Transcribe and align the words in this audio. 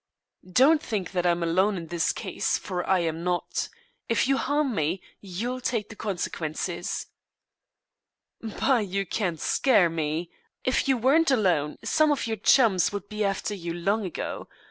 "Don't 0.51 0.81
think 0.81 1.11
that 1.11 1.27
I 1.27 1.29
am 1.29 1.43
alone 1.43 1.75
on 1.75 1.85
this 1.85 2.11
case, 2.11 2.57
for 2.57 2.83
I 2.89 3.01
am 3.01 3.23
not. 3.23 3.69
If 4.09 4.27
you 4.27 4.35
harm 4.37 4.73
me, 4.73 4.99
you'll 5.19 5.61
take 5.61 5.89
the 5.89 5.95
consequences." 5.95 7.05
"Bah! 8.41 8.79
You 8.79 9.05
can't 9.05 9.39
scare 9.39 9.91
me! 9.91 10.03
I'm 10.03 10.17
not 10.17 10.23
a 10.23 10.25
baby. 10.25 10.31
If 10.75 10.87
you 10.87 10.97
weren't 10.97 11.29
alone, 11.29 11.77
some 11.83 12.11
of 12.11 12.25
your 12.25 12.37
chums 12.37 12.91
would 12.91 13.09
be 13.09 13.23
after 13.23 13.53
you 13.53 13.75
long 13.75 14.03
ago. 14.03 14.47